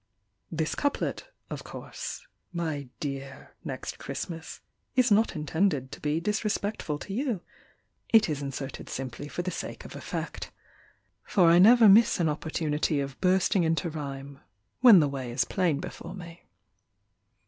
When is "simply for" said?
8.89-9.43